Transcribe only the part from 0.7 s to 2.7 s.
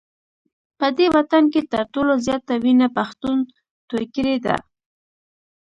په دې وطن کي تر ټولو زیاته